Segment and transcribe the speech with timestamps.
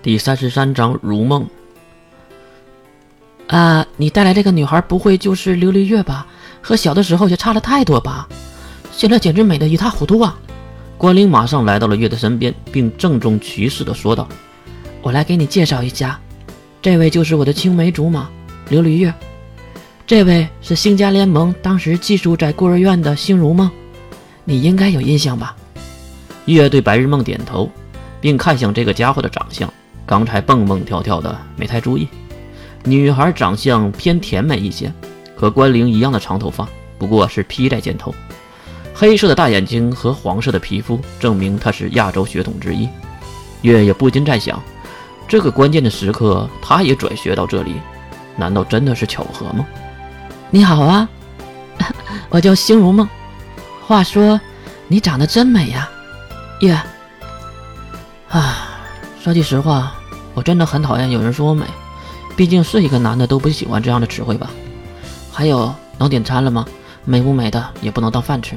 [0.00, 1.44] 第三十三章如梦。
[3.48, 6.26] 啊，你带来这个女孩不会就是琉璃月吧？
[6.62, 8.28] 和小的时候也差了太多吧？
[8.92, 10.38] 现在简直美得一塌糊涂啊！
[10.96, 14.28] 关灵马上来到了月的身边，并郑重其事地说道
[15.02, 16.20] ：“我来给你介绍一下，
[16.80, 18.28] 这位就是我的青梅竹马
[18.70, 19.12] 琉璃月，
[20.06, 23.70] 这位是星家联盟当时寄宿在孤儿院的星如梦，
[24.44, 25.56] 你应该有印象吧？”
[26.46, 27.70] 月对白日梦点头，
[28.20, 29.72] 并看向这个家伙的长相，
[30.08, 32.08] 刚才蹦蹦跳跳的没太注意。
[32.84, 34.90] 女孩长相偏甜美一些，
[35.36, 36.66] 和关灵一样的长头发，
[36.96, 38.14] 不过是披在肩头。
[38.94, 42.88] 黑色的大眼睛和黄色的皮肤，证明她是亚洲血统之一。
[43.60, 44.58] 月也不禁在想，
[45.28, 47.74] 这个关键的时刻，她也转学到这里，
[48.34, 49.66] 难道真的是巧合吗？
[50.48, 51.06] 你好啊，
[52.30, 53.06] 我叫星如梦。
[53.86, 54.40] 话说，
[54.86, 55.86] 你长得真美呀，
[56.60, 56.72] 月。
[58.30, 58.68] 啊，
[59.22, 59.94] 说句实话，
[60.38, 61.66] 我真的很讨厌有人说我美。
[62.36, 64.48] 毕竟是一个男的都不喜欢这样的词汇吧？
[65.32, 66.64] 还有，能点餐了吗？
[67.04, 68.56] 美不美的也不能当饭吃。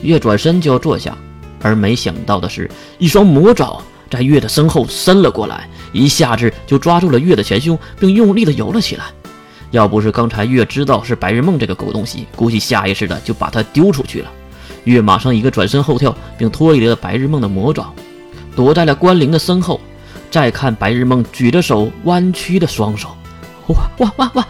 [0.00, 1.14] 月转身就要坐下，
[1.60, 9.04] 而没想到的是，一双魔爪在月的身后伸了过来，一下子就抓住了月的前胸，并用力的游了起来。
[9.72, 14.30] 要不是刚才月知道是白日梦这个狗东西，估计下意识的就把它丢出去了。
[14.84, 17.92] 月马上一个转身后跳，并脱离了白日梦的魔爪，
[18.54, 19.78] 躲在了关灵的身后。
[20.30, 23.16] 再看白日梦举着手弯曲的双手，
[23.68, 24.46] 哇哇哇哇！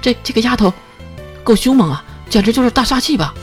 [0.00, 0.72] 这这个丫头
[1.44, 3.34] 够凶猛啊，简直就是大杀器吧！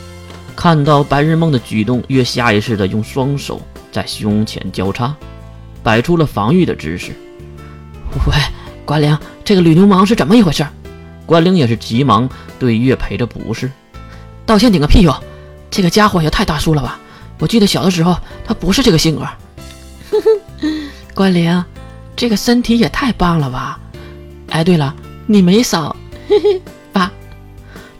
[0.54, 3.60] 看到白日梦的举动，月下意识的用双手
[3.92, 5.14] 在胸前交叉，
[5.82, 7.12] 摆出了防御的姿势。
[8.26, 8.34] 喂，
[8.84, 10.66] 关灵，这个吕流氓是怎么一回事？
[11.26, 12.28] 关灵也是急忙
[12.58, 13.70] 对月赔着不是，
[14.44, 15.14] 道歉顶个屁哟！
[15.70, 16.98] 这个家伙也太大叔了吧！
[17.38, 19.26] 我记得小的时候他不是这个性格。
[21.14, 21.64] 关灵。
[22.16, 23.78] 这个身体也太棒了吧！
[24.48, 24.94] 哎，对了，
[25.26, 25.94] 你没扫，
[26.26, 27.12] 嘿嘿，爸。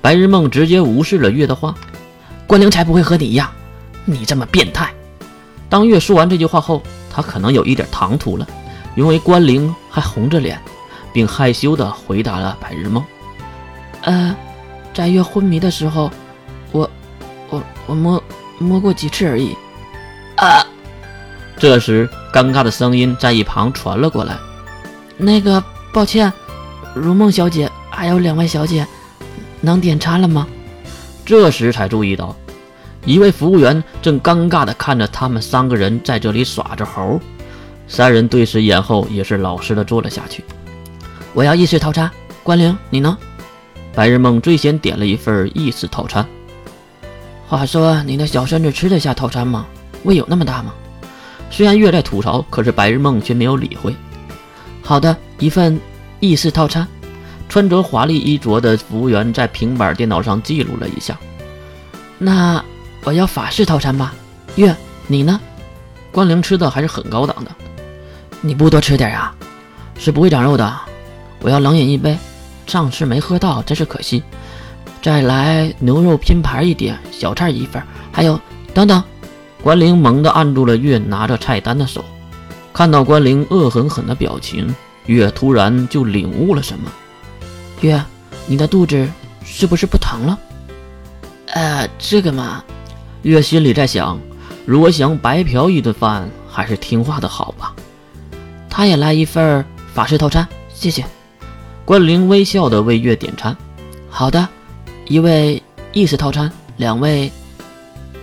[0.00, 1.74] 白日梦直接无视了月的话，
[2.46, 3.50] 关灵才不会和你一样，
[4.06, 4.90] 你这么变态。
[5.68, 6.82] 当月说完这句话后，
[7.12, 8.46] 他可能有一点唐突了，
[8.94, 10.58] 因为关灵还红着脸，
[11.12, 13.04] 并害羞地回答了白日梦
[14.02, 14.34] ：“呃，
[14.94, 16.10] 在月昏迷的时候，
[16.72, 16.88] 我，
[17.50, 18.22] 我，我摸
[18.58, 19.54] 摸过几次而已。”
[20.38, 20.64] 啊！
[21.58, 22.08] 这时。
[22.32, 24.36] 尴尬的声音在一旁传了过来。
[25.16, 26.30] 那个，抱歉，
[26.94, 28.86] 如梦小姐，还有两位小姐，
[29.62, 30.46] 能点餐了吗？
[31.24, 32.36] 这时才注意到，
[33.06, 37.18] 一位服务员正尴尬地看着他们三个人在这里耍着猴。
[37.88, 40.44] 三人对视一眼后，也是老实的坐了下去。
[41.32, 42.10] 我要意式套餐。
[42.42, 43.16] 关灵，你呢？
[43.94, 46.26] 白日梦最先点了一份意式套餐。
[47.48, 49.64] 话说，你那小身子吃得下套餐吗？
[50.02, 50.74] 胃有那么大吗？
[51.50, 53.94] 虽然月在吐槽，可是白日梦却没有理会。
[54.82, 55.80] 好的，一份
[56.20, 56.86] 意式套餐。
[57.48, 61.16] 穿着华丽衣着的服务员在平板电脑上记录了一下。
[62.18, 62.62] 那
[63.04, 64.12] 我要法式套餐吧。
[64.56, 64.74] 月，
[65.06, 65.40] 你呢？
[66.10, 67.50] 关灵吃的还是很高档的。
[68.40, 69.32] 你不多吃点啊？
[69.96, 70.76] 是不会长肉的。
[71.40, 72.18] 我要冷饮一杯，
[72.66, 74.22] 上次没喝到，真是可惜。
[75.00, 77.80] 再来牛肉拼盘一点，小菜一份，
[78.10, 78.38] 还有
[78.74, 79.02] 等等。
[79.66, 82.04] 关灵猛地按住了月拿着菜单的手，
[82.72, 84.72] 看到关灵恶狠狠的表情，
[85.06, 86.88] 月突然就领悟了什么。
[87.80, 88.00] 月，
[88.46, 89.08] 你的肚子
[89.44, 90.38] 是不是不疼了？
[91.46, 92.62] 呃，这个嘛，
[93.22, 94.20] 月心里在想，
[94.64, 97.74] 如果想白嫖一顿饭，还是听话的好吧。
[98.70, 101.04] 他也来一份法式套餐，谢谢。
[101.84, 103.56] 关灵微笑的为月点餐。
[104.08, 104.46] 好的，
[105.08, 105.60] 一位
[105.92, 107.32] 意式套餐，两位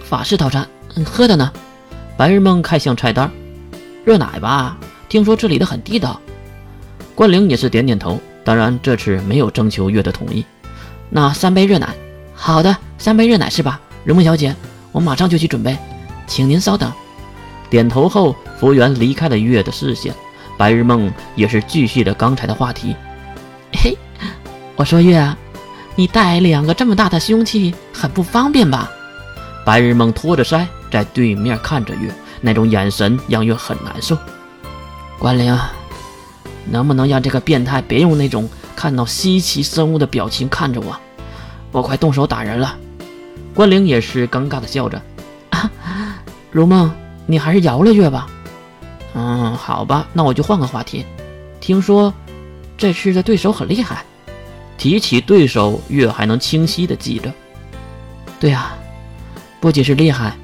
[0.05, 0.65] 法式套餐。
[1.01, 1.49] 喝的呢？
[2.17, 3.31] 白日梦看向菜单，
[4.03, 4.77] 热奶吧？
[5.07, 6.19] 听说这里的很地道。
[7.15, 10.43] 关灵也是点点头，当然这次没有征求月的同意。
[11.09, 11.95] 那三杯热奶，
[12.33, 13.79] 好的，三杯热奶是吧？
[14.03, 14.53] 如梦小姐，
[14.91, 15.77] 我马上就去准备，
[16.27, 16.91] 请您稍等。
[17.69, 20.13] 点头后，服务员离开了月的视线。
[20.57, 22.95] 白日梦也是继续着刚才的话题。
[23.71, 23.97] 嘿，
[24.75, 25.37] 我说月啊，
[25.95, 28.91] 你带两个这么大的凶器，很不方便吧？
[29.65, 30.65] 白日梦托着腮。
[30.93, 34.15] 在对面看着月，那种眼神让月很难受。
[35.17, 35.57] 关灵，
[36.69, 40.95] 能不能让这个变态别用那种看到稀奇生物的表情看着我？
[41.71, 42.77] 我快动手打人了。
[43.55, 45.01] 关灵也是尴尬的笑着。
[45.49, 45.67] 啊，
[46.51, 46.93] 如梦，
[47.25, 48.27] 你还是饶了月吧。
[49.15, 51.03] 嗯，好吧，那我就换个话题。
[51.59, 52.13] 听说
[52.77, 54.05] 这次的对手很厉害。
[54.77, 57.33] 提起对手，月还能清晰的记着。
[58.39, 58.77] 对啊，
[59.59, 60.37] 不仅是厉害。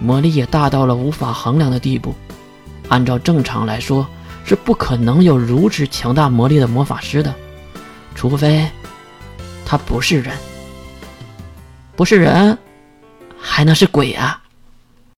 [0.00, 2.14] 魔力也大到了无法衡量的地步。
[2.88, 4.04] 按照正常来说，
[4.44, 7.32] 是不可能有如此强大魔力的魔法师的，
[8.16, 8.66] 除非
[9.64, 10.36] 他不是人。
[11.94, 12.56] 不是人，
[13.38, 14.39] 还能是鬼啊？